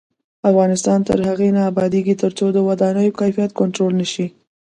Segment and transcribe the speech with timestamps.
[0.49, 4.27] افغانستان تر هغو نه ابادیږي، ترڅو د ودانیو کیفیت کنټرول نشي.